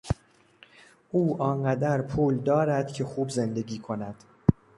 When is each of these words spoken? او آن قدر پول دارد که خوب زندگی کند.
او 1.11 1.41
آن 1.41 1.63
قدر 1.63 2.01
پول 2.01 2.37
دارد 2.37 2.91
که 2.93 3.05
خوب 3.05 3.29
زندگی 3.29 3.79
کند. 3.79 4.15